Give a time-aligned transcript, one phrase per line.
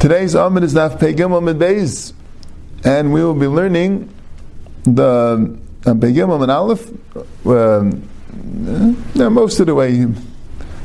[0.00, 2.14] Today's Amid is Naf Pegim Amid Beis,
[2.82, 4.08] and we will be learning
[4.84, 6.90] the uh, Pegim Amid Aleph.
[7.44, 10.06] Uh, most of the way,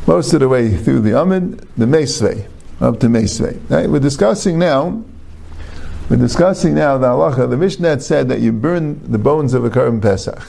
[0.05, 2.49] most of the way through the Amid, the Meisvei,
[2.81, 3.57] up to Meisvei.
[3.69, 3.89] Right?
[3.89, 5.01] We're discussing now.
[6.09, 7.49] We're discussing now the halacha.
[7.49, 10.45] The Mishnah said that you burn the bones of a Karban Pesach.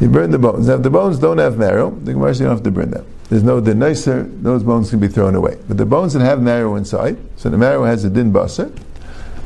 [0.00, 0.66] You burn the bones.
[0.66, 2.90] Now, if the bones don't have marrow, the Gemara says you don't have to burn
[2.90, 3.06] them.
[3.28, 5.58] There's no denicer, those bones can be thrown away.
[5.68, 8.74] But the bones that have marrow inside, so the marrow has a din basar.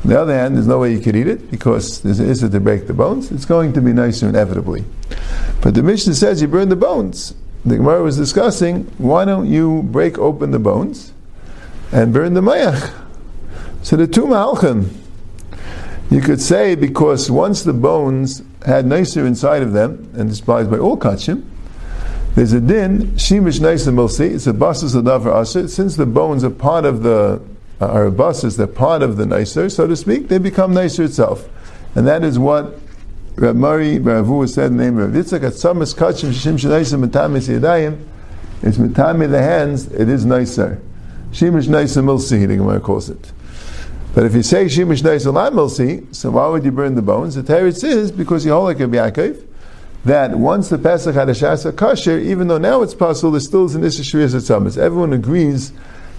[0.03, 2.47] On the other hand, there's no way you could eat it because there's an issue
[2.47, 3.31] to break the bones.
[3.31, 4.85] It's going to be nicer inevitably.
[5.61, 7.35] But the Mishnah says you burn the bones.
[7.65, 11.11] The Gemara was discussing why don't you break open the bones
[11.91, 12.93] and burn the mayach?
[13.81, 14.93] So the two malchim,
[16.11, 20.77] you could say because once the bones had nicer inside of them, and despised by
[20.77, 21.43] all kachim,
[22.35, 26.05] there's a din, shimish nice and milsi, it's a basis of davar asher, since the
[26.05, 27.41] bones are part of the,
[27.79, 31.47] uh, are basis, they're part of the nicer, so to speak, they become nicer itself.
[31.95, 32.77] And that is what
[33.35, 37.47] Rab Mari, Rav said in the name of Yitzchak, at samas kachim shim shenaisim metamis
[37.47, 38.03] yadayim,
[38.61, 40.81] it's metami the hands, it is nicer.
[41.31, 43.31] Shimish nice and milsi, the Gemara calls it.
[44.15, 47.35] But if you say shimish and milsi, so why would you burn the bones?
[47.35, 49.45] The teretz is because you hold like a Yaakov,
[50.05, 53.65] that once the Pesach had a shasa kosher, even though now it's possible, there still
[53.65, 54.77] is an shrias atzamas.
[54.77, 55.73] Everyone agrees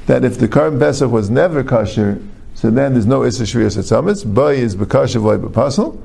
[0.08, 2.20] that if the current Pesach was never kosher,
[2.52, 4.34] so then there's no issue shrias atzamas.
[4.34, 5.98] Bay is bekosher v'loy bepasul.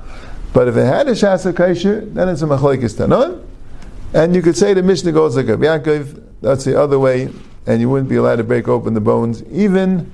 [0.53, 3.43] But if it had a shasa kosher, then it's a machlekes tanon.
[4.13, 7.29] And you could say the Mishnah goes like a Yaakov, that's the other way,
[7.67, 10.09] and you wouldn't be allowed to break open the bones, even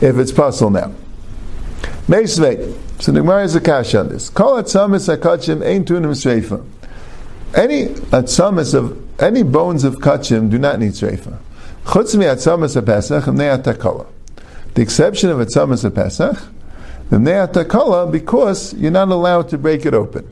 [0.00, 0.92] if it's possible now.
[2.08, 2.76] Meisvei.
[3.00, 4.30] So the Gemara is a cash on this.
[4.30, 6.64] Call atzamis akachim ein tunim sreifa.
[7.54, 11.38] Any atzamis of any bones of kachim do not need sreifa.
[11.84, 13.24] Chutz mi atzamis of Pesach.
[13.24, 16.36] The exception of atzamis of Pesach
[17.10, 20.26] v'nei atakala because you're not allowed to break it open.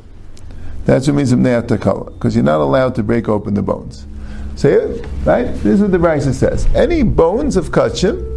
[0.84, 4.06] That's what means v'nei atakala because you're not allowed to break open the bones.
[4.56, 6.66] So right, this is what the Brisa says.
[6.74, 8.33] Any bones of kachim,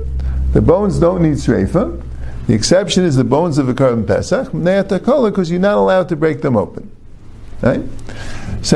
[0.53, 2.03] the bones don't need sreifa.
[2.47, 6.41] The exception is the bones of a Karban Pesach, because you're not allowed to break
[6.41, 6.90] them open.
[7.62, 7.81] Right?
[7.81, 8.74] What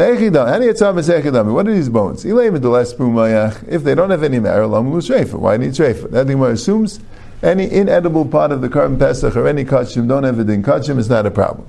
[1.67, 2.25] are these bones?
[2.25, 6.11] If they don't have any marrow, why need treifa?
[6.11, 6.99] That Gemara assumes
[7.41, 10.97] any inedible part of the Karban Pesach or any kachim don't have it in kachim
[10.97, 11.67] is not a problem.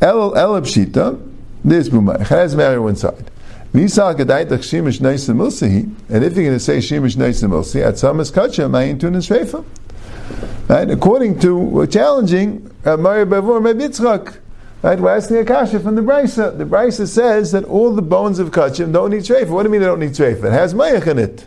[0.00, 1.20] El el pshita,
[1.64, 3.30] this bumayach has marrow inside.
[3.72, 4.14] And if you're
[6.44, 9.64] going to say shimish nice milsi, at some is kachim, ayin tun is shreifa.
[10.68, 10.90] Right?
[10.90, 14.38] According to we're challenging uh, Mario Bavor Yitzchak.
[14.82, 14.98] Right?
[14.98, 16.56] We're asking a kasha from the Brisa.
[16.56, 19.50] The Brisa says that all the bones of Kachim don't need treifa.
[19.50, 20.44] What do you mean they don't need treifa?
[20.44, 21.46] It has mayach in it.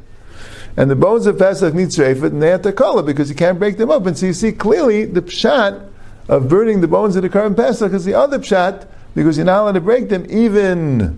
[0.77, 3.59] And the bones of Pesach need treifa, and they have to color because you can't
[3.59, 4.05] break them up.
[4.05, 5.89] And so you see clearly the pshat
[6.29, 9.63] of burning the bones of the current Pesach is the other pshat because you're not
[9.63, 11.17] allowed to break them even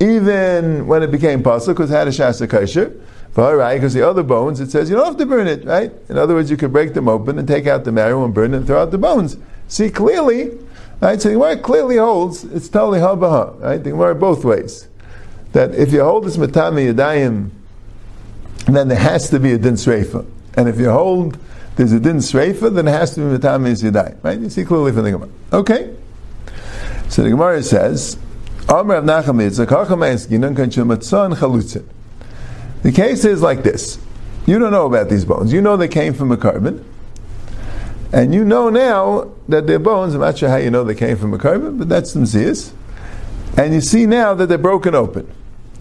[0.00, 2.94] even when it became possible because it had a shasa kosher.
[3.36, 5.92] Right, because the other bones, it says you don't have to burn it, right?
[6.08, 8.52] In other words, you can break them open and take out the marrow and burn
[8.52, 9.36] it and throw out the bones.
[9.68, 10.58] See clearly,
[11.00, 11.22] right?
[11.22, 13.76] So the Gemara clearly holds it's totally habaha, right?
[13.76, 14.88] The Gemara both ways.
[15.52, 17.50] That if you hold this matami yadayim,
[18.66, 20.26] then there has to be a din sreifa.
[20.54, 21.38] And if you hold
[21.76, 24.40] there's a din sreifa, then it has to be matami yadayim, right?
[24.40, 25.30] You see clearly from the Gemara.
[25.52, 25.94] Okay.
[27.08, 28.18] So the Gemara says,
[28.68, 28.90] Of
[29.40, 29.56] is.
[32.82, 33.98] The case is like this.
[34.46, 35.52] You don't know about these bones.
[35.52, 36.84] You know they came from a Karban.
[38.12, 40.14] And you know now that they're bones.
[40.14, 42.72] I'm not sure how you know they came from a Karban, but that's some zeas.
[43.56, 45.32] And you see now that they're broken open.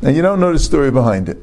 [0.02, 1.38] And you don't know the story behind it.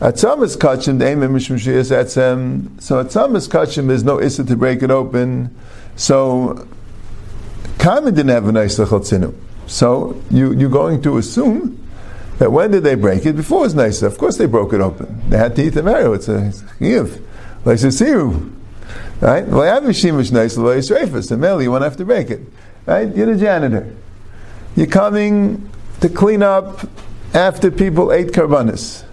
[0.00, 2.80] Atzamas kachim, the aim mishum atzem.
[2.82, 5.54] So atzamas kachim, there's no issa to break it open.
[5.96, 6.66] So
[7.78, 9.34] Karban didn't have a nice lechotzinu.
[9.66, 11.78] So you, you're going to assume
[12.38, 13.36] that when did they break it?
[13.36, 14.06] Before it was nicer.
[14.06, 15.30] Of course they broke it open.
[15.30, 16.12] They had to eat the marrow.
[16.12, 17.24] It's a chiv.
[17.64, 18.52] Like Siru.
[19.20, 19.46] Right?
[19.46, 21.30] Well, I have a shimish nice strafus.
[21.30, 22.40] And Mel, you won't have to break it.
[22.86, 23.14] Right?
[23.14, 23.94] You're the janitor.
[24.74, 25.70] You're coming
[26.00, 26.88] to clean up
[27.32, 29.04] after people ate karbanis.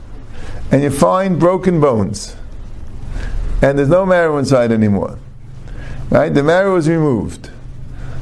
[0.72, 2.36] And you find broken bones.
[3.62, 5.20] And there's no marrow inside anymore.
[6.10, 6.34] Right?
[6.34, 7.52] The marrow is removed.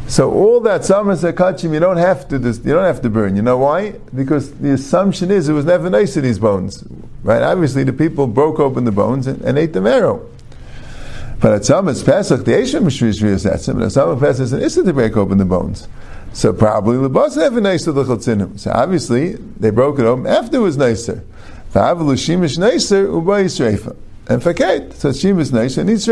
[0.08, 3.36] So all that samas akachim you don't have to you don't have to burn.
[3.36, 3.92] You know why?
[4.16, 6.86] Because the assumption is it was never nice to these bones,
[7.24, 7.42] right?
[7.42, 10.26] Obviously, the people broke open the bones and, and ate the marrow.
[11.42, 14.94] But at samas pesach the mishrish etzim, but at samas pesach is an issa to
[14.94, 15.90] break open the bones.
[16.32, 18.58] So probably lebas have a nicer l'chatzinim.
[18.58, 21.26] So obviously they broke it open after it was nicer.
[21.74, 23.96] V'avalu shimish nicer ubay shreifa.
[24.30, 26.08] And fakait, so shimish nicer needs.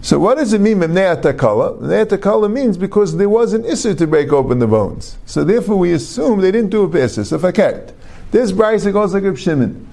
[0.00, 1.78] So what does it mean memnei atakala?
[1.80, 5.18] Atakala means because there was an issur to break open the bones.
[5.26, 7.26] So therefore we assume they didn't do it b'issur.
[7.26, 7.92] So fakait.
[8.30, 9.86] This brisa goes like a Shimon.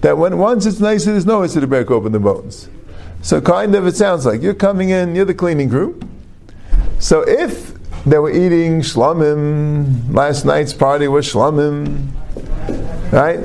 [0.00, 2.68] That when once it's nicer, there's no issur to break open the bones.
[3.22, 6.00] So kind of it sounds like you're coming in, you're the cleaning crew.
[6.98, 10.14] So if they were eating shlamim.
[10.14, 12.08] Last night's party was shlamim,
[13.12, 13.40] right?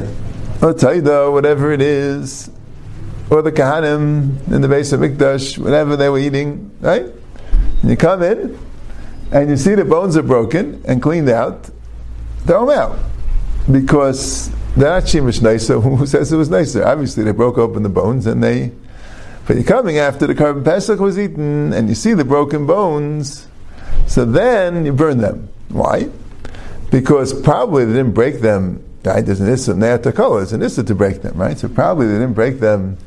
[0.62, 2.50] Or taida, whatever it is,
[3.30, 7.06] or the kahanim in the base of mikdash, whatever they were eating, right?
[7.81, 8.57] And you come in
[9.31, 11.69] and you see the bones are broken and cleaned out,
[12.45, 13.00] throw them out
[13.72, 15.80] because they're not shimish nicer.
[15.81, 16.86] Who says it was nicer?
[16.86, 18.72] Obviously, they broke open the bones and they.
[19.48, 23.48] But you're coming after the korban pesach was eaten and you see the broken bones
[24.07, 25.50] so then you burn them.
[25.69, 26.10] Why?
[26.92, 28.83] Because probably they didn't break them.
[29.04, 29.25] Right?
[29.25, 30.39] There's an issa ne'atakala.
[30.39, 31.57] There's an issa to break them, right?
[31.57, 32.98] So probably they didn't break them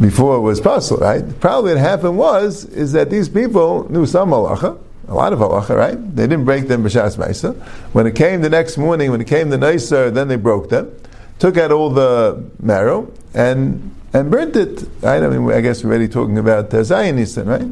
[0.00, 1.40] before it was possible, right?
[1.40, 4.78] Probably what happened was is that these people knew some halacha,
[5.08, 6.16] a lot of halacha, right?
[6.16, 7.54] They didn't break them b'shas ma'isa.
[7.92, 10.94] When it came the next morning, when it came the nicer, then they broke them,
[11.38, 14.84] took out all the marrow and and burnt it.
[15.04, 17.68] I mean, I guess we're already talking about uh, Zionism, right?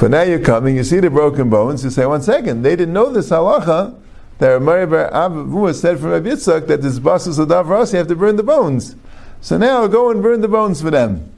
[0.00, 2.92] But now you're coming, you see the broken bones, you say, one second, they didn't
[2.92, 3.96] know this halacha
[4.38, 7.48] that Rabbi Avu said from Rabbi Yitzchak that this basus of
[7.92, 8.94] you have to burn the bones.
[9.40, 11.32] So now go and burn the bones for them.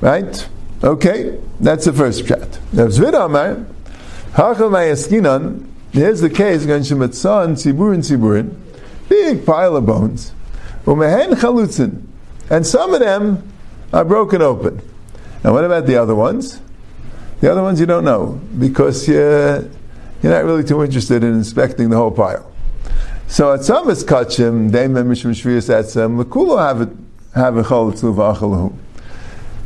[0.00, 0.48] Right?
[0.82, 2.58] Okay, that's the first chat.
[2.72, 2.88] Now,
[5.92, 8.54] here's the case, Gan Shematzah and Tziburin Tziburin,
[9.08, 10.32] big pile of bones.
[10.84, 12.02] Umehen Chalutzin,
[12.50, 13.50] and some of them
[13.92, 14.82] are broken open.
[15.42, 16.60] And what about the other ones?
[17.40, 19.62] The other ones you don't know because you're,
[20.22, 22.50] you're not really too interested in inspecting the whole pile.
[23.34, 26.88] So at some is kachim, they mishum shviyas etzem, lekulo have it
[27.34, 28.72] have a chol v'achalahu.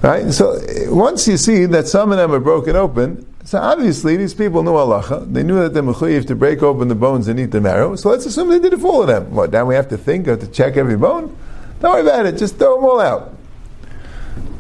[0.01, 0.33] Right?
[0.33, 0.59] So
[0.91, 4.71] once you see that some of them are broken open, so obviously these people knew
[4.71, 5.31] halacha.
[5.31, 7.95] They knew that they're mechuyev to break open the bones and eat the marrow.
[7.97, 9.35] So let's assume they did it for all of them.
[9.35, 11.37] What, now we have to think, have to check every bone?
[11.81, 13.37] Don't worry about it, just throw them all out.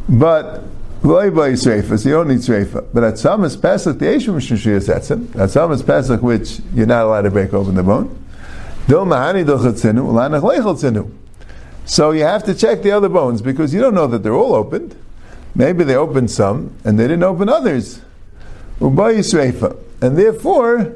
[0.06, 0.64] But
[1.02, 2.86] Loy by Sreifa, so you don't need Sreifa.
[2.92, 7.22] But at Samas Pesach, the Eshim Shishiyas Etzim, at Samas Pesach, which you're not allowed
[7.22, 8.26] to break open the bone,
[11.84, 14.54] So you have to check the other bones because you don't know that they're all
[14.54, 14.96] opened.
[15.54, 18.00] Maybe they opened some and they didn't open others.
[18.80, 20.94] And therefore,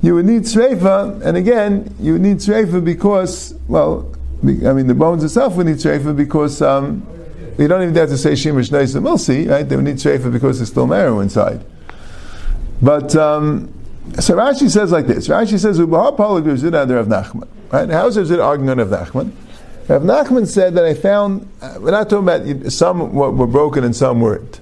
[0.00, 4.94] you would need Sreifa, and again, you would need Sreifa because, well, I mean, the
[4.94, 7.06] bones itself would need Sreifa because um,
[7.58, 9.68] you don't even have to say Shemish Neisa Milsi, right?
[9.68, 11.62] They would need Shrefa because there's still marrow inside.
[12.80, 13.72] But, um,
[14.14, 15.28] so Rashi says like this.
[15.28, 15.80] Rashi says.
[15.80, 17.90] Right?
[17.90, 19.32] How is Zvid arguing on Rav Nachman?
[19.88, 23.94] Rav Nachman said that I found, uh, we're not talking about some were broken and
[23.94, 24.60] some weren't.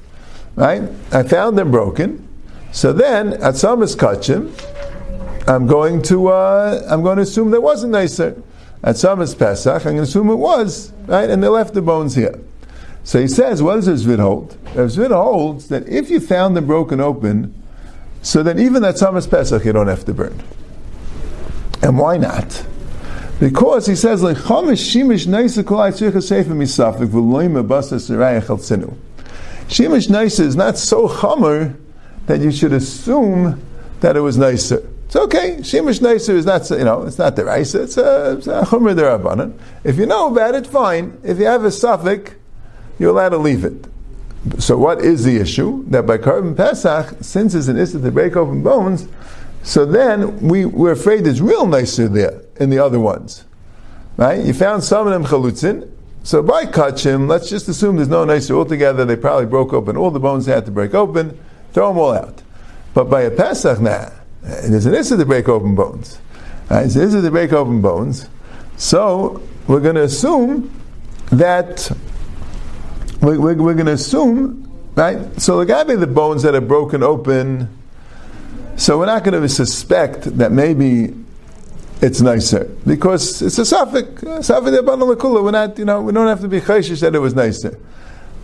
[0.56, 0.82] Right?
[1.12, 2.28] I found them broken.
[2.72, 4.52] So then, at some is Kachim,
[5.46, 8.42] I'm going to, uh, I'm going to assume there wasn't nicer.
[8.82, 11.30] At some is Pesach, I'm going to assume it was, right?
[11.30, 12.38] And they left the bones here.
[13.02, 14.56] So he says, what does Zvid hold?
[14.74, 17.54] Zvid holds that if you found them broken open,
[18.24, 20.42] so then even that Summer's Pesach you don't have to burn.
[21.82, 22.66] And why not?
[23.38, 24.38] Because he says, like
[29.68, 31.76] Shimish Naisa is not so chomer
[32.26, 33.62] that you should assume
[34.00, 34.88] that it was nicer.
[35.04, 35.56] It's okay.
[35.58, 37.74] Shimish nicer is not, you know, it's not the rice.
[37.74, 39.58] It's a, it's derabanan.
[39.84, 41.18] If you know about it, fine.
[41.22, 42.32] If you have a suffix,
[42.98, 43.86] you're allowed to leave it.
[44.58, 45.84] So what is the issue?
[45.88, 49.08] That by korban Pesach, since it's an issue to break open bones,
[49.62, 53.44] so then we, we're afraid there's real nicer there in the other ones.
[54.16, 54.44] Right?
[54.44, 55.90] You found some of them chalutzin,
[56.22, 60.10] so by kachim, let's just assume there's no nicer altogether, they probably broke open all
[60.10, 61.38] the bones they had to break open,
[61.72, 62.42] throw them all out.
[62.92, 64.10] But by a Pesach, nah,
[64.42, 66.18] there's an issue to break open bones.
[66.70, 66.86] Right?
[66.86, 68.28] It's an issue to break open bones.
[68.76, 70.70] So we're going to assume
[71.30, 71.90] that
[73.24, 75.40] we're, we're, we're going to assume, right?
[75.40, 77.68] So the guy the bones that are broken open,
[78.76, 81.14] so we're not going to suspect that maybe
[82.02, 84.22] it's nicer because it's a suffix.
[84.22, 87.78] We're not, you know, we don't have to be chayshish that it was nicer.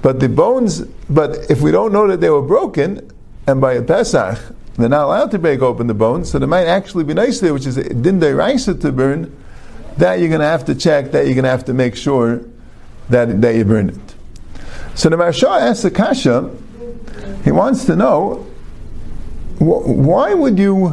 [0.03, 3.11] But the bones, but if we don't know that they were broken,
[3.47, 4.39] and by a Pesach,
[4.77, 7.67] they're not allowed to break open the bones, so they might actually be nicer, which
[7.67, 9.37] is didn't they rice it to burn,
[9.99, 12.41] that you're going to have to check, that you're going to have to make sure
[13.11, 14.10] that, that you burn it.
[14.95, 16.51] So the Maharsha asks the Kasha,
[17.45, 18.47] he wants to know
[19.61, 20.87] why would you?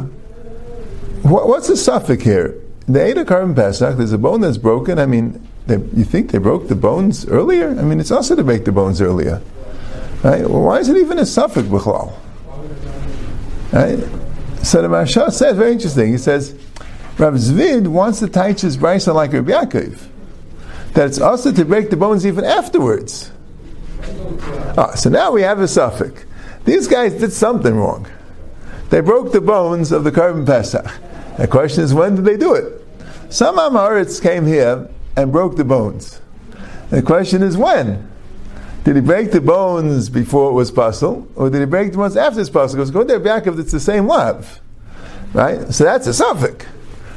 [1.22, 2.60] What's the suffix here?
[2.86, 3.96] The ate a korban pesach.
[3.96, 4.98] There's a bone that's broken.
[4.98, 7.70] I mean, they, you think they broke the bones earlier?
[7.70, 9.42] I mean, it's also to break the bones earlier.
[10.22, 10.48] Right?
[10.48, 12.12] Well, why is it even a suffix b'chlal?
[13.72, 13.98] Right?
[14.64, 16.12] So the Maharsha says very interesting.
[16.12, 16.52] He says
[17.18, 19.98] Rav Zvid wants to teach his brisa like Rabbi Yaakov,
[20.92, 23.30] that it's also to break the bones even afterwards.
[24.76, 26.24] Ah, so now we have a suffix.
[26.64, 28.06] These guys did something wrong.
[28.90, 30.86] They broke the bones of the korban pesach.
[31.38, 32.84] The question is, when did they do it?
[33.30, 36.20] Some Amoritz came here and broke the bones.
[36.90, 38.08] The question is, when?
[38.84, 42.16] Did he break the bones before it was puzzle, or did he break the bones
[42.16, 42.78] after it's puzzle?
[42.78, 44.60] Because going there back if it's the same love,
[45.34, 45.72] right?
[45.72, 46.64] So that's a suffix.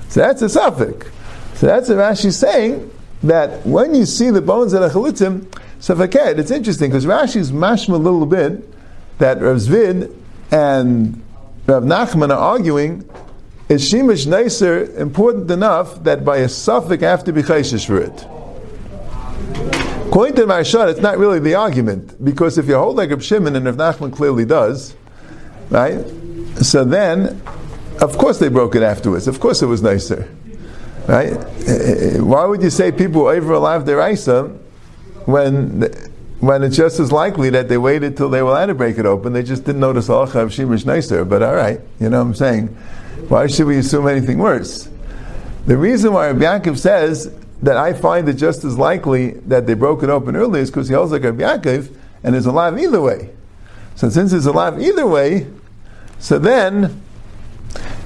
[0.09, 1.07] So that's a suffix.
[1.55, 2.91] So that's a Rashi saying
[3.23, 5.45] that when you see the bones of the chalutzim,
[5.81, 8.63] suffaked, it's interesting because Rashi's mashma a little bit
[9.17, 10.15] that Rav Zvid
[10.51, 11.21] and
[11.67, 13.07] Rav Nachman are arguing
[13.67, 18.25] is Shemesh Neisser important enough that by a suffix have to be chayshish for it.
[20.07, 23.55] According to Maharsha, it's not really the argument, because if you hold like Reb Shimon,
[23.55, 24.93] and if Nachman clearly does,
[25.69, 26.05] right,
[26.61, 27.41] so then,
[28.01, 29.27] of course they broke it afterwards.
[29.27, 30.29] Of course it was nicer.
[31.07, 31.31] Right?
[31.31, 34.55] Eh, eh, eh, why would you say people over alive their Isa
[35.31, 35.91] when
[36.39, 39.05] when it's just as likely that they waited till they were allowed to break it
[39.05, 39.33] open?
[39.33, 41.23] They just didn't notice Alacha of Shimish nicer.
[41.23, 42.67] But all right, you know what I'm saying?
[43.27, 44.89] Why should we assume anything worse?
[45.67, 49.75] The reason why Rabbi Yaakov says that I find it just as likely that they
[49.75, 52.99] broke it open early is because he holds like Rabbi Yaakov and is alive either
[52.99, 53.29] way.
[53.95, 55.47] So since he's alive either way,
[56.17, 57.01] so then,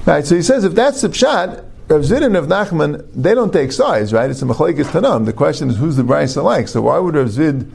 [0.04, 3.52] right, so he says if that's the pshat, Rav Zvid and Rav Nachman, they don't
[3.52, 4.28] take sides, right?
[4.28, 5.24] It's a machlekes tanam.
[5.24, 6.66] The question is who's the brisa like?
[6.66, 7.70] So why would Rav Zvid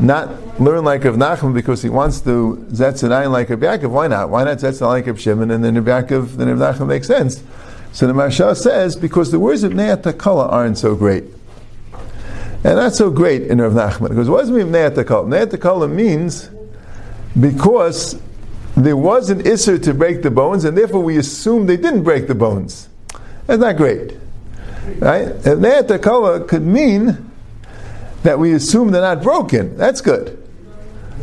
[0.00, 3.90] not learn like Rav Nachman because he wants to Zetzanayin like Rav Yaakov?
[3.90, 4.30] Why not?
[4.30, 7.40] Why not Zetzanayin like Rav Shimon and then Rav Yaakov, then Rav Nachman makes sense.
[7.92, 11.24] So the Maharsha says, because the words of Neat Takala aren't so great.
[12.64, 14.08] And not so great in Rav Nachman.
[14.08, 15.28] Because what does it mean Neat Takala?
[15.28, 16.50] Neat Takala means
[17.38, 18.20] because
[18.76, 22.26] there was an Isser to break the bones, and therefore we assume they didn't break
[22.26, 22.88] the bones.
[23.46, 24.16] That's not great.
[24.98, 25.26] Right?
[25.44, 27.30] Neat Takala could mean
[28.22, 29.76] that we assume they're not broken.
[29.76, 30.42] That's good.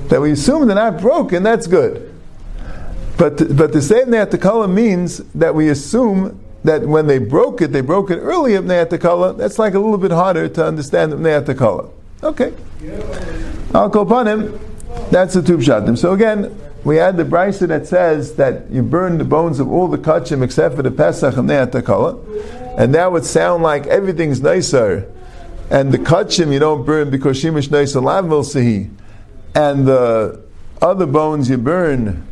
[0.10, 2.13] That we assume they're not broken, that's good.
[3.18, 7.72] But, but to say Neat Takala means that we assume that when they broke it,
[7.72, 11.20] they broke it early of Ne'atakala, that's like a little bit harder to understand of
[11.20, 11.92] Ne'atakala.
[12.24, 12.53] Okay.
[13.74, 14.60] Upon him.
[15.12, 15.98] That's the Tub Shatim.
[15.98, 19.88] So again, we had the brisa that says that you burn the bones of all
[19.88, 22.78] the kachim except for the Pesach and the Ne'atakala.
[22.78, 25.10] And that would sound like everything's nicer.
[25.70, 28.92] And the kachim you don't burn because Shimish nicer lav sihi.
[29.56, 30.44] And the
[30.82, 32.28] other bones you burn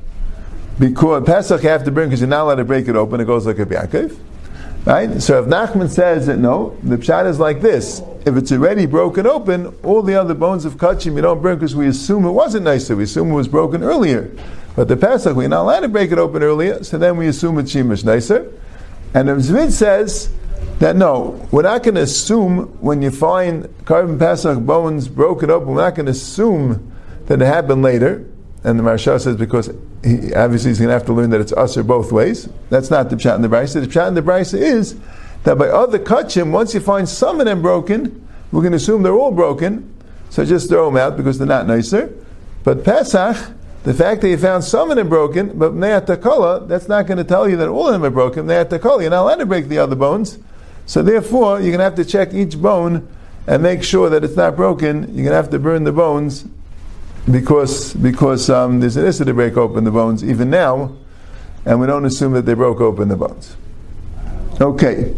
[0.77, 3.21] because Pesach you have to burn because you're not allowed to break it open.
[3.21, 4.17] It goes like a Yaakov.
[4.85, 5.21] Right?
[5.21, 8.01] So if Nachman says that no, the pshat is like this.
[8.25, 11.75] If it's already broken open, all the other bones of kachim you don't burn because
[11.75, 12.95] we assume it wasn't nicer.
[12.95, 14.35] We assume it was broken earlier.
[14.75, 17.59] But the Pesach, we're not allowed to break it open earlier, so then we assume
[17.59, 18.51] it's Shemesh nicer.
[19.13, 20.31] And the Zvid says
[20.79, 25.69] that no, we're not going to assume when you find korban Pesach bones broken open,
[25.69, 26.91] we're not going to assume
[27.25, 28.25] that it happened later.
[28.63, 29.67] And the Maharsha says because
[30.03, 32.47] he, obviously he's going to have to learn that it's usher both ways.
[32.69, 33.81] That's not the pshat in the brisa.
[33.81, 34.99] The pshat in the brisa is
[35.43, 39.01] that by other kachim, once you find some of them broken, we're going to assume
[39.01, 39.91] they're all broken.
[40.29, 42.13] So just throw them out because they're not nicer.
[42.63, 43.35] But Pesach,
[43.83, 47.23] the fact that you found some of them broken, but Ne'at that's not going to
[47.23, 48.45] tell you that all of them are broken.
[48.45, 50.37] Ne'at you're not allowed to break the other bones.
[50.85, 53.07] So therefore, you're going to have to check each bone
[53.47, 55.03] and make sure that it's not broken.
[55.15, 56.45] You're going to have to burn the bones
[57.29, 60.95] because because um, there's an issue to break open the bones even now,
[61.65, 63.55] and we don't assume that they broke open the bones.
[64.59, 65.13] Okay.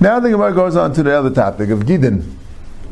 [0.00, 2.24] Now the Gemara goes on to the other topic of Gidin.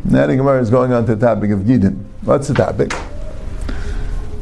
[0.05, 2.05] Now the Gemara is going on to the topic of Gidin.
[2.23, 2.91] What's the topic?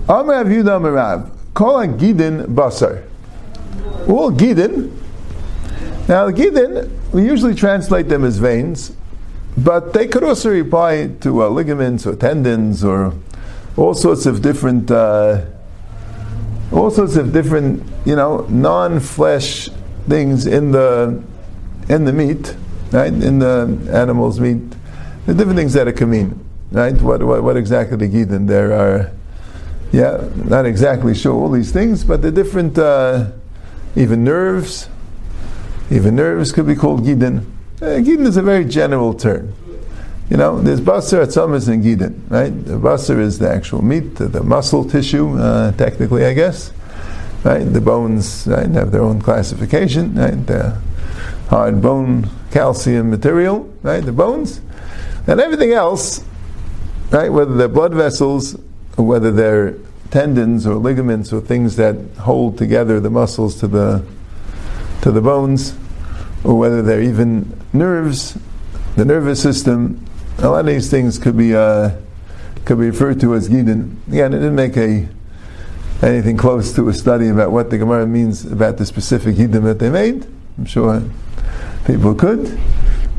[0.07, 1.31] Amrav Yudah Amrav.
[1.55, 3.05] Call a Gidin Basar.
[4.09, 4.93] All Gidin.
[6.09, 8.93] Now the Gidin, we usually translate them as veins,
[9.65, 13.15] but they could also apply to uh, ligaments or tendons or
[13.77, 15.45] all sorts of different, uh,
[16.73, 19.69] all sorts of different, you know, non-flesh
[20.09, 21.23] things in the
[21.89, 22.55] in the meat,
[22.93, 23.13] right?
[23.13, 24.63] In the animal's meat,
[25.27, 27.01] the different things that it can mean, right?
[27.01, 28.47] What what, what exactly the gidin?
[28.47, 29.11] There are,
[29.93, 33.33] yeah, not exactly sure all these things, but the different, uh,
[33.97, 34.89] even nerves,
[35.91, 37.45] even nerves could be called gidin.
[37.81, 39.55] Uh, Gidin is a very general term.
[40.29, 42.51] you know, there's basar, atzamas, and gidin, right?
[42.51, 46.73] The basar is the actual meat, the, the muscle tissue, uh, technically, I guess.
[47.45, 47.63] Right?
[47.63, 50.45] The bones right, have their own classification, right?
[50.45, 50.77] The
[51.51, 54.05] hard bone calcium material, right?
[54.05, 54.61] The bones.
[55.29, 56.25] And everything else,
[57.13, 57.29] right?
[57.29, 58.57] Whether they're blood vessels,
[58.97, 59.77] or whether they're
[60.11, 64.05] tendons or ligaments or things that hold together the muscles to the
[65.03, 65.75] to the bones,
[66.45, 68.39] or whether they're even nerves,
[68.97, 70.05] the nervous system,
[70.39, 71.91] a lot of these things could be uh,
[72.65, 73.97] could be referred to as gidin.
[74.09, 75.09] Again, it didn't make a
[76.03, 79.79] anything close to a study about what the Gemara means about the specific gidin that
[79.79, 80.27] they made.
[80.57, 81.03] I'm sure
[81.87, 82.59] people could,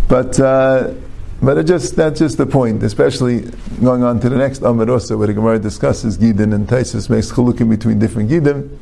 [0.08, 0.94] but uh,
[1.42, 2.84] but just that's just the point.
[2.84, 3.50] Especially
[3.82, 7.32] going on to the next Amid also, where the Gemara discusses gidin and Taisus makes
[7.32, 8.78] chulukim between different gidim,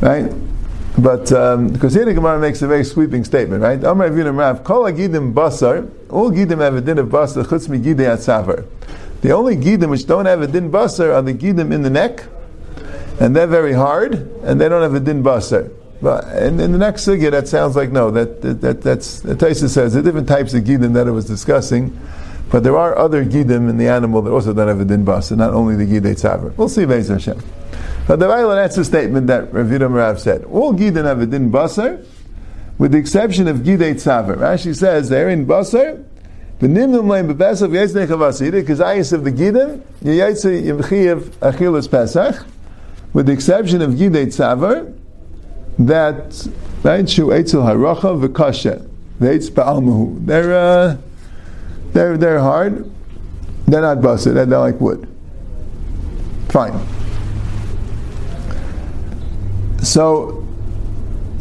[0.00, 0.32] right?
[0.98, 3.82] But um, because here the Gemara makes a very sweeping statement, right?
[3.82, 7.78] Amar Avinam Rav, Kol Gidim Basar, all Gidim have a din of Basar, Chutz mi
[7.78, 8.66] Gidei Atzavar.
[9.22, 12.24] The only Gidim which don't have a din Basar are the Gidim in the neck,
[13.20, 15.72] and they're very hard, and they don't have a din Basar.
[16.02, 18.10] But in, in the next sugya, that sounds like no.
[18.10, 21.24] That, that, that that's the Taisa says the different types of gidim that it was
[21.24, 21.98] discussing,
[22.50, 25.36] but there are other gidim in the animal that also don't have a din basa,
[25.36, 26.54] not only the gidei tzaver.
[26.56, 27.40] We'll see Beis Hashem.
[28.06, 30.44] But the Vayla, that's the statement that Rav Yidam Rav said.
[30.44, 32.04] All Gidin have a din basar,
[32.78, 34.36] with the exception of Gidei Tzaver.
[34.36, 36.04] Rashi says they're in basar,
[36.60, 36.70] because
[38.78, 42.44] ayis of the Gidin, yiyaytze yimchiyav achilas pesach,
[43.12, 44.92] with the exception of Gidei Tzaver,
[45.78, 46.48] that,
[46.82, 48.88] right, shu eitzel haracha v'kasha,
[49.20, 50.26] v'eitz ba'almuhu.
[50.26, 50.96] They're, uh,
[51.92, 52.90] they're, they're hard,
[53.66, 55.08] they're not basar, they're, they're like wood.
[56.48, 56.80] Fine.
[59.82, 60.46] So,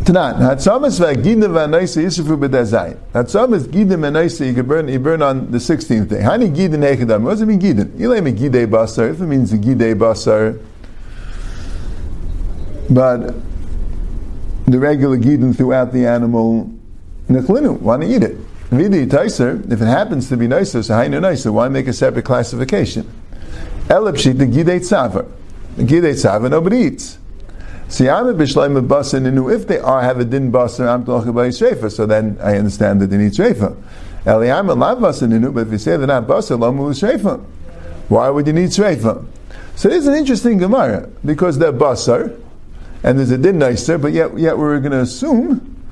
[0.04, 2.98] Tanan, Hatzamas v'agidna v'anaisa yisufu b'dazayin.
[3.14, 6.22] Hatzamas gidna v'anaisa, you burn, you burn on the 16th day.
[6.22, 7.86] Hani gidin echadam, what does it mean gidin?
[8.00, 10.60] Ilay me gidei basar, if it means gidei basar,
[12.90, 13.36] but
[14.66, 16.68] the regular gidin throughout the animal,
[17.30, 18.38] nechlinu, want to eat it.
[18.72, 22.26] Vidi taiser, if it happens to be nicer, so hainu nicer, why make a separate
[22.26, 23.08] classification?
[23.86, 25.30] Elipshit, the gidei tzavar.
[25.76, 27.20] The gidei tzavar, nobody eats.
[27.92, 31.92] Siamab Bishlaim Basaninu, if they are have a din basar, I'm talking about shrefa.
[31.92, 33.76] So then I understand that they need shrefa.
[34.24, 37.44] Eliyam lav basar but if you say they're not basar, lamu shrefa.
[38.08, 39.26] Why would you need shrefa?
[39.76, 42.40] So this is an interesting gemara because they're basar,
[43.04, 45.84] and there's a din nicer, but yet yet we're going to assume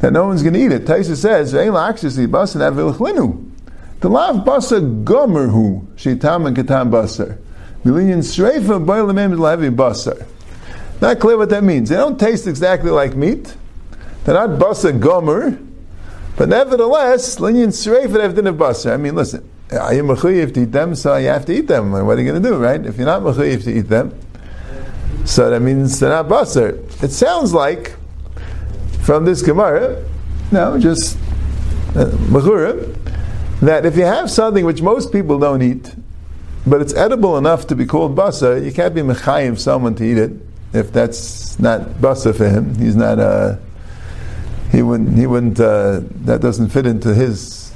[0.00, 0.84] that no one's going to eat it.
[0.84, 3.50] Taisa says, "Ve'ela actually basar avilchlinu."
[4.00, 7.38] The lav basar gomer hu shitam and katam basar.
[7.82, 10.26] Million shrefa boilamem lavi basar.
[11.00, 11.90] Not clear what that means.
[11.90, 13.54] They don't taste exactly like meat.
[14.24, 15.58] They're not basa gomer,
[16.36, 18.94] but nevertheless, linyan sreifet have din of basa.
[18.94, 20.94] I mean, listen, are you mechuyev to eat them?
[20.94, 21.92] So you have to eat them.
[21.92, 22.84] What are you going to do, right?
[22.84, 24.18] If you're not mechuyev to eat them,
[25.24, 27.02] so that means they're not basar.
[27.02, 27.94] It sounds like
[29.02, 30.02] from this Gemara,
[30.50, 31.18] no, just
[31.94, 32.06] uh,
[33.60, 35.94] that if you have something which most people don't eat,
[36.66, 40.18] but it's edible enough to be called basar, you can't be mechayim someone to eat
[40.18, 40.32] it
[40.72, 43.22] if that's not basa for him, he's not a.
[43.22, 43.58] Uh,
[44.72, 45.16] he wouldn't.
[45.16, 45.60] He wouldn't.
[45.60, 47.72] Uh, that doesn't fit into his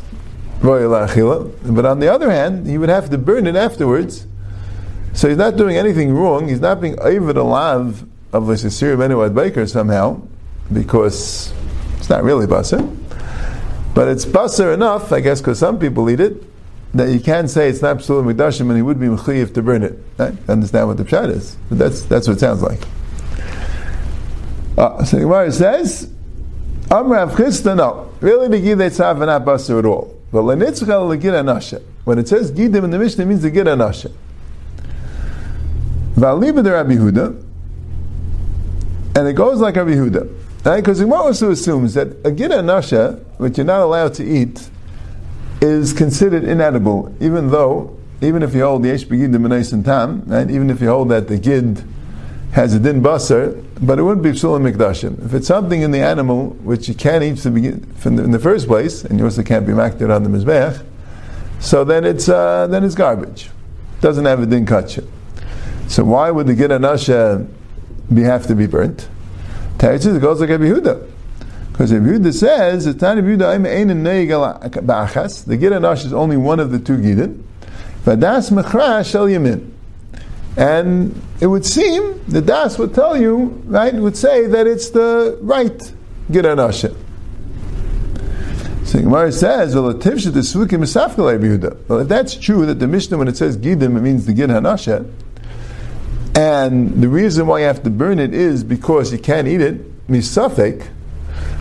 [0.61, 1.75] royal achila.
[1.75, 4.27] But on the other hand, he would have to burn it afterwards.
[5.13, 6.49] So he's not doing anything wrong.
[6.49, 10.21] He's not being over the lav of the Sisir Menuad Baker somehow,
[10.73, 11.53] because
[11.99, 12.97] it's not really basa.
[13.95, 16.45] But it's basa enough, I guess, because some people eat it,
[16.95, 19.83] that you can say it's not psul mikdashim and he would be mechuyev to burn
[19.83, 19.99] it.
[20.19, 20.35] Right?
[20.49, 21.57] Understand what the pshat is?
[21.69, 22.81] But that's that's what it sounds like.
[24.77, 26.11] Uh, so Gemara says,
[26.89, 30.17] Amrav Chisda, no, really the gidei tzav not basar at all.
[30.33, 31.83] But lenitzchel legid anasha.
[32.05, 34.13] When it says gidim in the Mishnah, it means the gid anasha.
[36.15, 37.45] Valiba the Rabbi Huda,
[39.17, 40.35] and it goes like Rabbi Huda.
[40.65, 40.77] Right?
[40.77, 44.70] Because the Gemara also assumes that a gid anasha, which you're not allowed to eat,
[45.61, 50.71] is considered inedible, even though, even if you hold the Begid the Tam, and even
[50.71, 51.85] if you hold that the Gid
[52.53, 55.25] has a din basar, but it wouldn't be psulim mikdashim.
[55.25, 58.67] If it's something in the animal which you can't eat to begin, in the first
[58.67, 60.85] place, and you also can't be makdir on the mizbech,
[61.61, 63.51] so then it's uh, then it's garbage.
[64.01, 65.07] Doesn't have a din kachim.
[65.89, 67.47] So why would the gid anasha
[68.13, 69.09] be have to be burnt?
[69.83, 71.10] It goes like a Yehuda.
[71.81, 73.55] Because if Yehuda says, the Tani Yehuda
[74.85, 77.43] ba'achas, the Gid Anash is only one of the two Gidin,
[78.05, 79.71] Vadas Mechra Shel Yamin.
[80.59, 85.39] And it would seem the Das would tell you, right, would say that it's the
[85.41, 85.95] right
[86.31, 86.95] Gid Anash.
[88.85, 89.95] So Gemara says, "Well, Well,
[92.01, 95.11] if that's true, that the Mishnah, when it says gidim, it means the gid hanashet,
[96.37, 100.07] and the reason why you have to burn it is because you can't eat it,
[100.09, 100.87] misafek.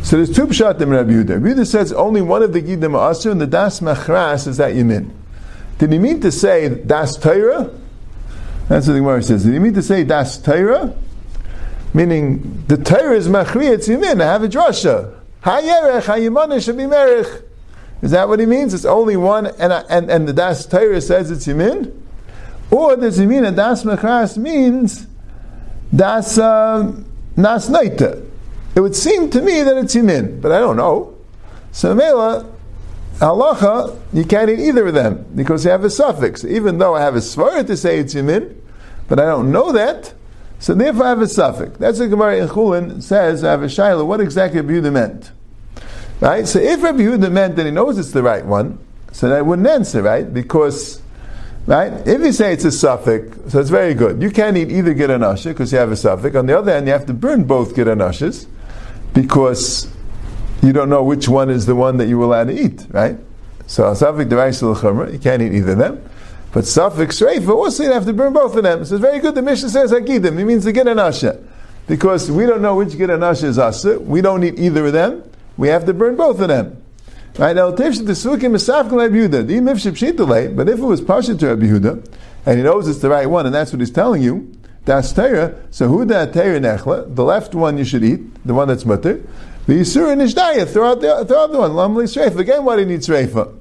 [0.04, 1.30] So there's two pshatim in Rabbi Yehuda.
[1.36, 4.58] Rabbi Yehuda says only one of the gidim are asur, and the das machras is
[4.58, 5.12] that yimin.
[5.78, 7.72] Did he mean to say das Torah?
[8.68, 9.44] That's what the Gemara says.
[9.44, 10.94] Did he mean to say das Torah?
[11.94, 14.22] Meaning the Torah is machri, it's yimin.
[14.22, 15.16] I have a drasha.
[15.44, 17.44] Hayerech, hayimane should be merich.
[18.02, 18.74] Is that what he means?
[18.74, 21.94] It's only one, and and and the das Torah says it's yimin.
[22.72, 25.08] Or does it mean that das machras means
[25.94, 26.94] das uh,
[27.36, 27.70] nas?
[28.80, 31.18] It would seem to me that it's yimin, but I don't know.
[31.74, 32.50] So Mela,
[33.18, 36.46] halacha, you can't eat either of them because you have a suffix.
[36.46, 38.56] Even though I have a svara to say it's yimin,
[39.10, 40.14] but I don't know that,
[40.60, 41.78] so therefore I have a suffix.
[41.78, 45.32] That's what Gemara in Chulin says, I have a shaila, what exactly Rabbi Yehuda meant.
[46.22, 46.48] Right?
[46.48, 48.80] So if Rabbi Yehuda meant that he knows it's the right one,
[49.12, 50.34] so that wouldn't answer, right?
[50.34, 51.02] Because,
[51.66, 51.92] right?
[52.08, 54.22] If you say it's a suffix, so it's very good.
[54.22, 55.10] You can't eat either get
[55.44, 56.34] because you have a suffix.
[56.38, 58.00] On the other hand, you have to burn both get an
[59.14, 59.88] because
[60.62, 63.18] you don't know which one is the one that you are allowed to eat, right?
[63.68, 66.10] So suffix device you can't eat either of them.
[66.52, 68.84] But suffix reifa also you have to burn both of them.
[68.84, 69.36] So it's very good.
[69.36, 70.40] The Mishnah says hagidim.
[70.40, 71.00] It means the get an
[71.88, 74.00] because we don't know which get an is asa.
[74.00, 75.24] We don't eat either of them.
[75.58, 76.82] We have to burn both of them.
[77.38, 79.48] Right now, tifsh the sukim misafkel Yehuda.
[79.48, 80.56] The imif shipshitale.
[80.56, 82.14] But if it was pasha to Rabbi Yehuda,
[82.46, 84.52] and he knows it's the right one, and that's what he's telling you,
[84.86, 85.56] that's Torah.
[85.72, 87.14] So who that Torah nechla?
[87.16, 89.22] The left one you should eat, the one that's mutter.
[89.68, 91.72] The Yisur and Ishdaya, throw out the, throw out the one.
[91.72, 92.40] Lamli Sreifa.
[92.40, 93.56] Again, why do you need Sreifa?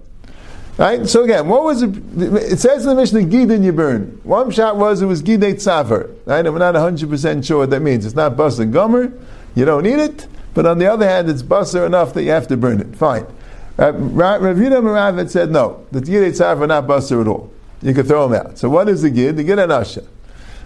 [0.79, 1.09] Right?
[1.09, 1.91] So again, what was it?
[2.17, 4.21] It says in the Mishnah, Gidin you burn.
[4.23, 6.15] One shot was it was Gidei Tzaver.
[6.25, 6.47] Right?
[6.47, 8.07] And we're not 100% sure what that means.
[8.07, 9.13] It's not Bas and Gomer.
[9.57, 10.29] You don't need it.
[10.55, 12.95] But on the other hand, it's Basar enough that you have to burn it.
[12.97, 13.27] Fine.
[13.77, 15.85] Uh, Rav Yudah Marav said no.
[15.91, 17.53] The Gidei Tzaver not Basar at all.
[17.83, 18.57] You can throw them out.
[18.57, 19.37] So what is the Gid?
[19.37, 20.07] The Gid Anasha.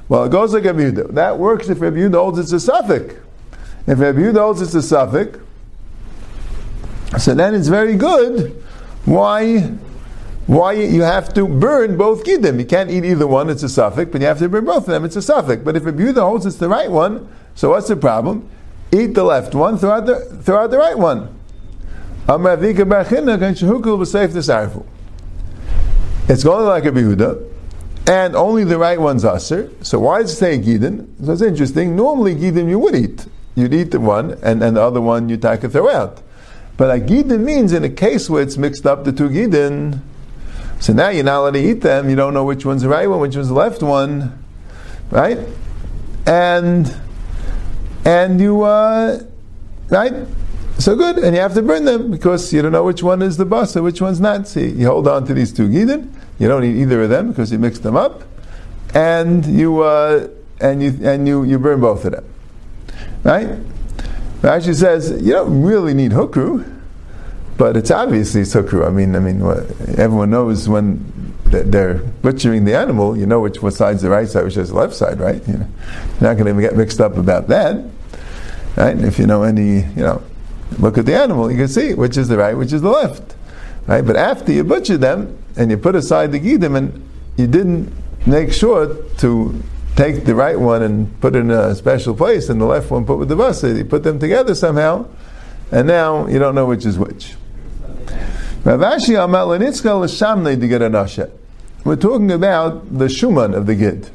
[0.09, 0.91] Well, it goes like Rabbi.
[0.91, 3.15] That works if Rabbi holds it's a suffix.
[3.87, 5.39] If Rabbi holds it's a suffix,
[7.19, 8.63] so then it's very good.
[9.05, 9.61] Why?
[10.47, 12.59] Why you have to burn both gidim?
[12.59, 14.11] You can't eat either one; it's a suffix.
[14.11, 15.63] But you have to burn both of them; it's a suffix.
[15.63, 18.49] But if Rabbi holds it's the right one, so what's the problem?
[18.93, 21.39] Eat the left one, throw out the throw out the right one.
[26.29, 27.52] It's going like a Yehuda
[28.07, 29.71] and only the right one's aser.
[29.83, 31.09] So why does it say gidin?
[31.21, 31.95] It's interesting.
[31.95, 33.27] Normally gidin you would eat.
[33.55, 36.23] You'd eat the one, and, and the other one you take throw out.
[36.77, 40.01] But a gidin means in a case where it's mixed up the two gidin.
[40.81, 42.11] So now you're not allowed to eat them.
[42.11, 44.43] You don't know which one's the right one, which one's the left one,
[45.11, 45.39] right?
[46.27, 46.93] And
[48.05, 49.23] and you uh,
[49.91, 50.27] right.
[50.79, 53.37] So good, and you have to burn them because you don't know which one is
[53.37, 54.49] the bus and which one's not.
[54.49, 57.53] See, you hold on to these two gidin you don't eat either of them because
[57.53, 58.25] you mix them up,
[58.95, 60.27] and you uh,
[60.61, 62.25] and you and you, you burn both of them,
[63.23, 63.49] right?
[64.41, 66.81] Rashi says you don't really need hukru,
[67.57, 68.85] but it's obviously it's hukru.
[68.85, 69.41] I mean, I mean,
[69.97, 74.43] everyone knows when they're butchering the animal, you know which what side's the right side,
[74.43, 75.47] which is the left side, right?
[75.47, 75.69] You know,
[76.21, 77.85] you're not going to get mixed up about that,
[78.75, 78.99] right?
[78.99, 80.21] If you know any, you know,
[80.81, 83.37] look at the animal, you can see which is the right, which is the left,
[83.87, 84.05] right?
[84.05, 87.93] But after you butcher them, and you put aside the gidim and you didn't
[88.27, 89.63] make sure to
[89.97, 93.05] take the right one and put it in a special place and the left one
[93.05, 93.77] put with the basa.
[93.77, 95.07] You put them together somehow,
[95.71, 97.35] and now you don't know which is which.
[98.65, 98.77] We're
[101.97, 104.11] talking about the shuman of the gid.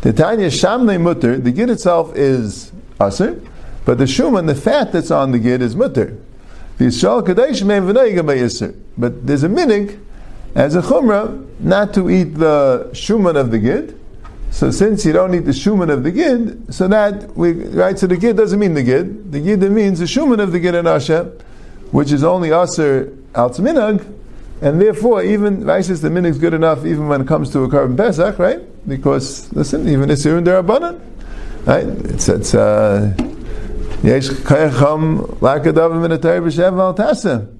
[0.00, 3.40] The Tanya Shamne Mutter, the gid itself is aser,
[3.84, 6.16] but the shuman, the fat that's on the gid, is mutter.
[6.78, 7.02] But there's
[9.42, 9.98] a minig
[10.54, 13.98] as a chumrah not to eat the shuman of the gid.
[14.50, 17.98] So since you don't eat the shuman of the gid, so that we right.
[17.98, 19.32] So the gid doesn't mean the gid.
[19.32, 21.38] The gid means the shuman of the gid and asha,
[21.90, 24.04] which is only aser al minag,
[24.62, 27.68] and therefore even says the minhag is good enough even when it comes to a
[27.68, 28.60] korban pesach, right?
[28.88, 31.00] Because listen, even isirun derabanan,
[31.66, 31.86] right?
[32.10, 32.54] It's it's.
[32.54, 33.14] Uh,
[34.02, 37.57] Yesh kayacham lakadav min a b'shev al tasem.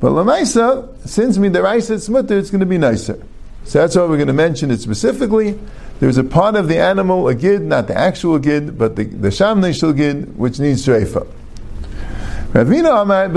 [0.00, 3.20] But Lamaisa, since Midaraisa it's mutter, it's going to be nicer.
[3.64, 5.58] So that's why we're going to mention it specifically.
[6.00, 9.28] There's a part of the animal, a gid, not the actual gid, but the, the
[9.28, 11.26] shamnei gid, which needs shreifa.
[12.52, 13.30] Ravina Amar.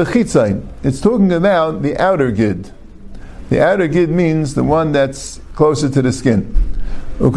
[0.84, 2.71] It's talking about the outer gid.
[3.50, 6.56] The outer gid means the one that's closer to the skin.
[7.19, 7.32] In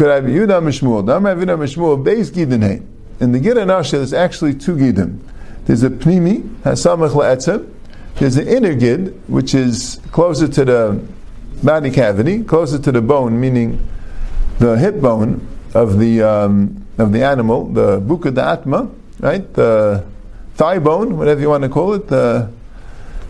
[3.31, 5.19] the gid and asha, there's actually two gidim.
[5.65, 7.74] There's a pnimi, hasamach la'etzem,
[8.19, 11.07] there's an inner gid, which is closer to the
[11.63, 13.85] body cavity, closer to the bone, meaning
[14.59, 19.53] the hip bone of the um, of the animal, the buka atma, right?
[19.53, 20.05] The
[20.55, 22.49] thigh bone, whatever you want to call it, the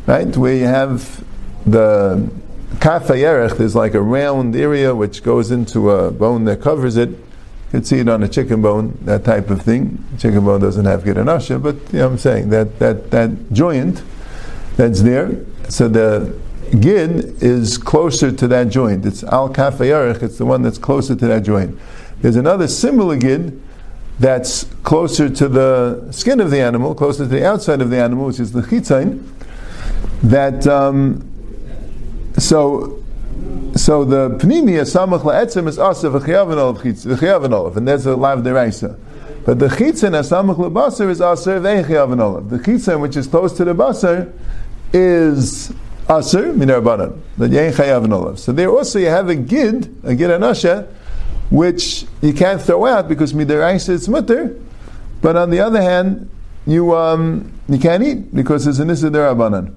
[0.06, 1.24] right where you have
[1.66, 2.30] the
[2.76, 3.58] kafayerech.
[3.58, 7.10] There's like a round area which goes into a bone that covers it.
[7.10, 10.04] You can see it on a chicken bone, that type of thing.
[10.20, 14.04] Chicken bone doesn't have giranasha, but you know what I'm saying that that that joint
[14.76, 15.46] that's there.
[15.70, 16.40] So the
[16.80, 19.06] gid is closer to that joint.
[19.06, 20.24] It's al kafayarich.
[20.24, 21.78] It's the one that's closer to that joint.
[22.22, 23.62] There's another similar gid
[24.20, 28.28] that's closer to the skin of the animal, closer to the outside of the animal,
[28.28, 29.26] which is the chitzain.
[30.24, 31.30] That um,
[32.38, 33.04] so
[33.76, 38.98] so the pnimia samach la'etzim is asa v'chiyav olav and there's a lav deraisa.
[39.46, 42.50] But the chitzin asamach lebasar is asa v'chiyav olav.
[42.50, 44.32] The chitzin, which is close to the basar,
[44.94, 45.72] is
[46.10, 47.20] aser minarbanan.
[47.38, 48.40] That you ain't chayav olav.
[48.40, 50.88] So there also you have a gid, a gid anasha,
[51.50, 54.60] which you can't throw out because midaraisa it's mutter.
[55.22, 56.30] But on the other hand,
[56.68, 59.76] you um, you can't eat because it's an derabanan.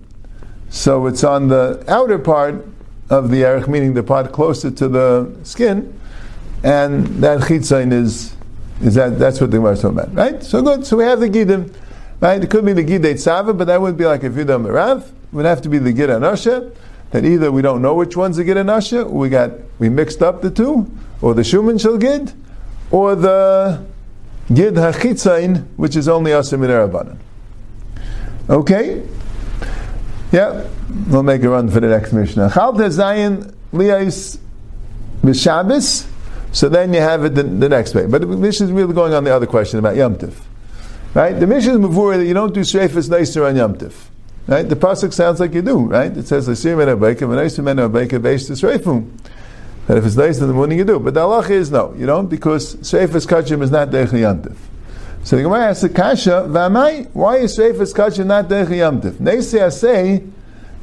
[0.70, 2.66] So it's on the outer part
[3.10, 5.98] of the erech, meaning the part closer to the skin,
[6.62, 8.34] and that chitzain is
[8.82, 10.42] is that that's what the Gemara is talking about, right?
[10.42, 10.86] So good.
[10.86, 11.74] So we have the gidim.
[12.20, 12.42] Right?
[12.42, 15.02] It could be the Gidei Tzava, but that wouldn't be like a Vida Merav.
[15.02, 16.74] It would have to be the Gid Anasha.
[17.10, 20.42] That either we don't know which one's the Gid Anasha, we got we mixed up
[20.42, 20.90] the two,
[21.22, 22.32] or the Shuman Shal Gid,
[22.90, 23.84] or the
[24.52, 27.16] Gid Hachitzain, which is only Asim Rabbanan.
[28.50, 29.06] Okay?
[30.32, 30.66] Yeah,
[31.06, 32.50] we'll make a run for the next Mishnah.
[32.52, 34.38] Chal Zayin Liais
[35.22, 36.06] B'Shabbos.
[36.52, 38.06] So then you have it the, the next way.
[38.06, 40.34] But this is really going on the other question about Yom Tif.
[41.14, 41.32] Right?
[41.32, 44.08] The mission is before that you don't do Shreifas Neiser on Yom Tif.
[44.46, 44.66] Right?
[44.66, 46.16] The pasuk sounds like you do, right?
[46.16, 49.10] It says Lasir men abayka, v'neiser men abayka, v'eish tisreifum.
[49.86, 50.98] That if it's nice in the morning, you do.
[50.98, 54.56] But the halacha is no, you don't, because Shreifas Kachim is not Derech Yom Tif.
[55.22, 59.12] So the Gemara asks the Kasha, V'amai, why is Shreifas Kachim not Derech Yom Tif?
[59.12, 60.30] Neisei Asei,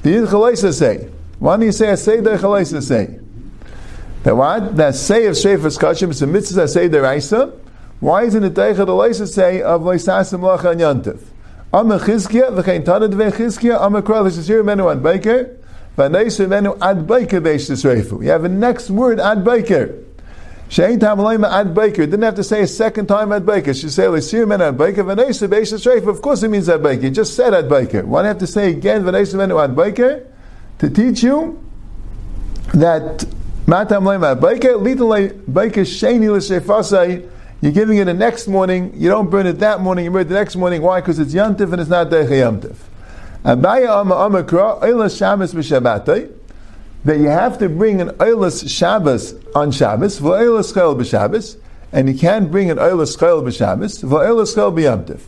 [0.03, 1.09] the Yid Chalaisa say.
[1.39, 3.19] Why do you say Asei Derech Chalaisa say?
[4.21, 4.75] That what?
[4.75, 7.51] That say of Shreifas Kachim is a mitzvah Asei Deraisa,
[7.99, 11.21] why isn't it Teicha the say of Leisasim Lacha and Yantif?
[11.73, 15.57] Am a Chizkia, v'chein Tanad v'e Chizkia, am a Kral Yisir Menu Ad Baker,
[15.97, 18.23] v'neisir Menu Ad Baker Beish Tisreifu.
[18.23, 19.95] You have a next word, Ad Baker.
[20.69, 22.05] Shein Tam Leima Ad Baker.
[22.05, 23.73] Didn't have to say a second time Ad Baker.
[23.73, 26.07] She said Leisir Menu Ad Baker, v'neisir Beish Tisreifu.
[26.07, 27.09] Of course it means Ad Baker.
[27.09, 28.05] Just said Ad Baker.
[28.05, 30.27] Why do have to say again, v'neisir Menu Ad Baker?
[30.79, 31.61] To teach you
[32.73, 33.25] that
[33.67, 37.29] Matam Leima Ad Baker, Litan Baker Sheni L'Shefasai,
[37.65, 38.93] you're giving it the next morning.
[38.95, 40.05] You don't burn it that morning.
[40.05, 40.83] You burn it the next morning.
[40.83, 41.01] Why?
[41.01, 42.75] Because it's yantif and it's not decha yantif.
[43.43, 44.05] Abaya
[44.81, 46.31] oilas.
[47.05, 51.57] That you have to bring an oilas Shabbos on Shabbos v'oilas chayil b'Shabbos,
[51.91, 55.21] and you can't bring an oilas chayil b'Shabbos v'oilas chayil b'Yamtiv.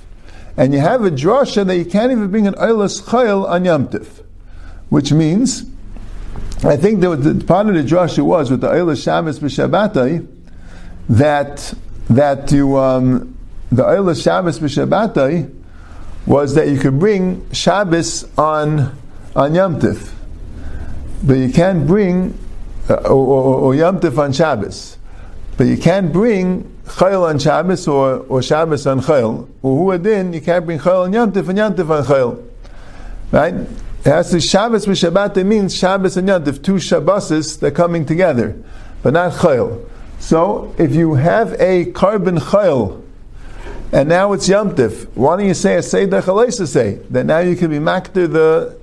[0.57, 4.21] And you have a drasha that you can't even bring an oilas chayil on Yamtiv,
[4.89, 5.65] which means.
[6.63, 10.27] I think that the part of the drasha was with the oilas Shabbos b'Shabbatay
[11.09, 11.73] that
[12.09, 13.37] that you um,
[13.71, 15.53] the Eilah Shabbos b'Shabbatai
[16.25, 18.97] was that you could bring Shabbos on
[19.35, 20.13] on Yom Tif,
[21.23, 22.37] but you can't bring
[22.89, 24.97] uh, or, or, or Yom Tif on Shabbos,
[25.57, 29.47] but you can't bring Chayil on Shabbos or, or Shabbos on Chayil.
[29.61, 32.43] Or then you can't bring Chayil on Yom Tif and Yom Tif on Chayil.
[33.31, 33.53] Right?
[33.53, 38.55] It has to Shabbos b'Shabbatai means Shabbos and Yom Tif, two Shabboses they're coming together,
[39.03, 39.85] but not Chayil.
[40.19, 43.03] So if you have a korban chayil,
[43.91, 47.55] and now it's yomtiv, why don't you say a seder chalesa say that now you
[47.55, 48.77] can be makter the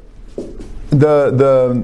[0.90, 1.82] the the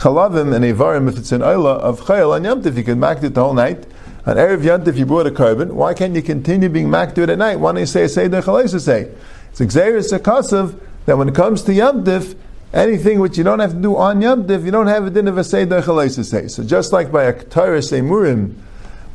[0.00, 3.34] chalavim and avarim if it's an oila of chayil on yomtiv, you can makter it
[3.34, 3.84] the whole night.
[4.26, 5.72] On erev yomtiv you brought a korban.
[5.72, 7.56] Why can't you continue being makter at night?
[7.56, 9.10] Why don't you say a seder chalesa say?
[9.50, 12.36] It's exeris akasav that when it comes to yomtiv.
[12.72, 15.38] Anything which you don't have to do on Yom you don't have a din of
[15.38, 16.48] a Seder Chalesa say.
[16.48, 18.56] So just like by a Torah Murim,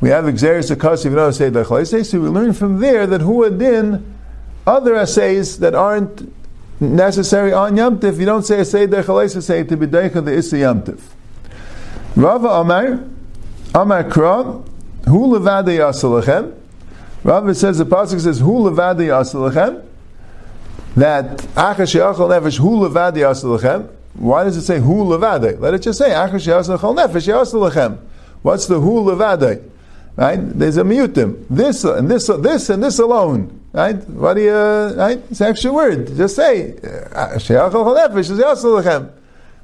[0.00, 3.48] we have Xeris Akasi, you know, say the So we learn from there that Hu
[3.50, 4.14] Din,
[4.66, 6.32] other essays that aren't
[6.80, 10.58] necessary on Yom Tif, you don't say Seder Chalesa, say to be Deicha the Issa
[10.58, 11.00] Yom Tif.
[12.16, 13.04] Rava Amar,
[13.74, 14.66] Amar Kra,
[15.06, 16.54] Hu Levade Yasalachem.
[17.22, 19.84] Rava says, the Pasuk says, Hu Levade Yasalachem,
[20.96, 23.90] that Achash Yachal Nefesh Hu Levade Yasalachem.
[24.14, 25.60] Why does it say Hu Levade?
[25.60, 27.98] Let it just say Achash Yachal Nefesh Yasalachem.
[28.40, 29.69] What's the Hu Levade?
[30.16, 30.36] Right?
[30.36, 31.44] There's a mutim.
[31.48, 33.60] This and this, this and this alone.
[33.72, 33.96] right?
[34.10, 35.22] What do you, right?
[35.30, 36.14] It's an extra word.
[36.16, 36.74] Just say,
[37.14, 39.12] ah, yasal.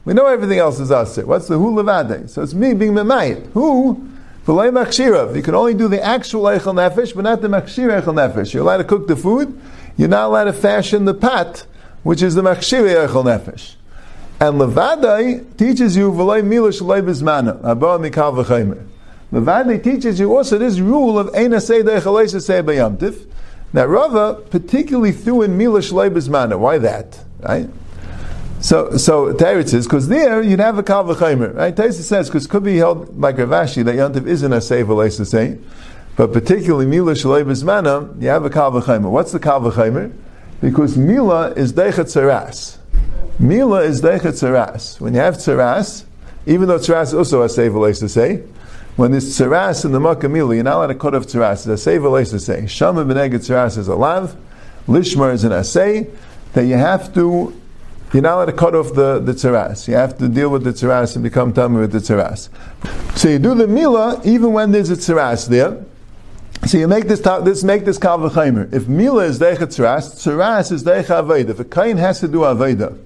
[0.06, 1.26] We know everything else is asir.
[1.26, 2.30] What's the hu levade?
[2.30, 3.50] So it's me being memayit.
[3.52, 4.08] Who?
[4.46, 5.34] Machshirav.
[5.34, 8.54] You can only do the actual eichel nefesh, but not the machshir eichel nefesh.
[8.54, 9.60] You're allowed to cook the food.
[9.96, 11.66] You're not allowed to fashion the pat,
[12.04, 13.74] which is the machshir eichel nefesh.
[14.38, 17.64] And levadai teaches you v'lei milish v'lei bizmana.
[17.64, 18.86] Abba mikal v'chaymer.
[19.32, 23.26] Levadai teaches you also this rule of eina seidei chaleisa say bayamtiv.
[23.72, 26.58] Now Rava particularly threw in milish v'lei bizmana.
[26.58, 27.24] Why that?
[27.40, 27.68] Right?
[28.60, 31.74] So, so Teretz says because there you'd have a kal v'chaymer, right?
[31.74, 34.86] Teretz says because could be held like Rav Ashi that Yantiv isn't a save
[35.26, 35.58] say,
[36.16, 39.10] but particularly Mila Shalei Bismana, you have a kal v'chaymer.
[39.10, 40.12] What's the kal v'chaymer?
[40.60, 42.78] Because Mila is deichet tzaras.
[43.38, 45.00] Mila is deichet tzaras.
[45.00, 46.04] When you have tzaras,
[46.46, 48.42] even though tzaras also a save say,
[48.96, 51.52] when there's tzaras in the makkah Mila, you're not allowed to cut off tzaras.
[51.52, 52.66] It's a save to say.
[52.66, 54.34] Shama b'neged tzaras is a lav,
[54.86, 56.08] lishmar is an assay,
[56.54, 57.54] that you have to
[58.12, 59.88] you're not allowed to cut off the, the tzaras.
[59.88, 62.48] You have to deal with the tzaras and become tummy with the tzaras.
[63.18, 65.84] So you do the mila even when there's a tzaras there.
[66.66, 68.72] So you make this this make this kal v'chaymer.
[68.72, 71.50] If mila is deicha tzaras, tzaras is deicha aveda.
[71.50, 72.96] If a kain has to do aveda,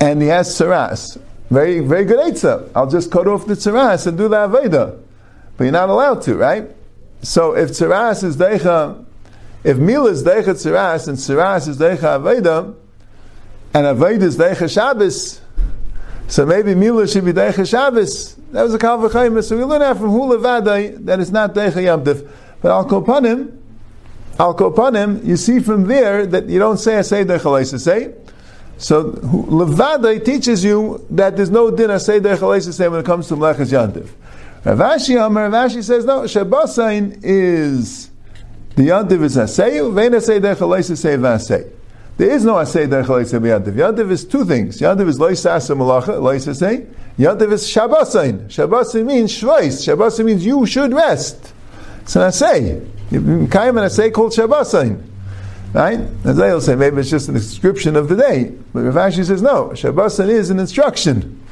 [0.00, 1.20] and he has tzaras,
[1.52, 2.70] very very good eitzah.
[2.74, 4.98] I'll just cut off the tzaras and do the aveda,
[5.56, 6.70] but you're not allowed to, right?
[7.22, 9.04] So if tzaras is deicha,
[9.64, 12.74] if mila is deicha tzaras and tzaras is deicha aveda,
[13.74, 15.40] and Avodah is Deicha Shabbos,
[16.28, 18.34] so maybe Mila should be Deicha Shabbos.
[18.52, 19.42] That was a Kal V'chayim.
[19.42, 22.28] So we learn out from Hula Vadai that it's not Deicha Yamtiv.
[22.60, 23.58] But Al Kopanim,
[24.38, 28.14] Al Kopanim, you see from there that you don't say a say Deicha say.
[28.82, 33.36] So Levadai teaches you that there's no din say Deicha say when it comes to
[33.36, 34.08] Mlechas Yantiv.
[34.64, 38.10] Rav Ashi Amar, Rav Ashi says no, Shabbasain is
[38.74, 41.70] the Yantiv is Aseyu, Vein Asay Deicha say Vasei.
[42.16, 43.74] There is no asay derech loisay yantiv.
[43.74, 44.80] Yantiv is two things.
[44.80, 46.84] Yantiv is loisasa malacha, loisasay.
[47.18, 48.48] Yantiv is shabbasain.
[48.48, 49.86] Shabbasain means shvais.
[49.86, 51.54] Shabbasain means you should rest.
[52.00, 53.50] It's an asay.
[53.50, 55.00] Kaim an asay called shabbasain.
[55.72, 56.00] Right?
[56.24, 58.52] As they'll say, maybe it's just a description of the day.
[58.72, 61.42] But Rav Ashi says, no, Shabbasan is an instruction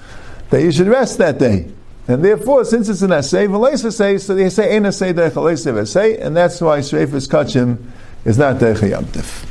[0.50, 1.70] that you should rest that day.
[2.06, 7.28] And therefore, since it's an v'leisa say, so they say, derech and that's why Shreifus
[7.28, 7.78] Kachim
[8.24, 9.49] is not derech.